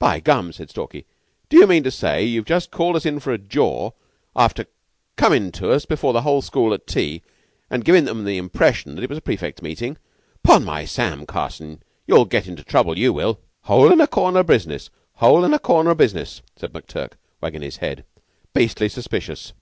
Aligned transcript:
"My 0.00 0.20
Gum!" 0.20 0.54
said 0.54 0.70
Stalky. 0.70 1.04
"Do 1.50 1.58
you 1.58 1.66
mean 1.66 1.82
to 1.82 1.90
say 1.90 2.24
you've 2.24 2.46
just 2.46 2.70
called 2.70 2.96
us 2.96 3.04
in 3.04 3.20
for 3.20 3.30
a 3.30 3.36
jaw 3.36 3.90
after 4.34 4.64
comin' 5.16 5.52
to 5.52 5.70
us 5.70 5.84
before 5.84 6.14
the 6.14 6.22
whole 6.22 6.40
school 6.40 6.72
at 6.72 6.86
tea 6.86 7.20
an' 7.68 7.80
givin' 7.80 8.08
'em 8.08 8.24
the 8.24 8.38
impression 8.38 8.98
it 8.98 9.10
was 9.10 9.18
a 9.18 9.20
prefects' 9.20 9.60
meeting? 9.60 9.98
'Pon 10.42 10.64
my 10.64 10.86
Sam, 10.86 11.26
Carson, 11.26 11.82
you'll 12.06 12.24
get 12.24 12.48
into 12.48 12.64
trouble, 12.64 12.96
you 12.98 13.12
will." 13.12 13.38
"Hole 13.64 13.90
an' 13.92 14.06
corner 14.06 14.42
business 14.42 14.88
hole 15.16 15.44
an' 15.44 15.58
corner 15.58 15.94
business," 15.94 16.40
said 16.58 16.72
McTurk, 16.72 17.12
wagging 17.42 17.60
his 17.60 17.76
head. 17.76 18.06
"Beastly 18.54 18.88
suspicious." 18.88 19.52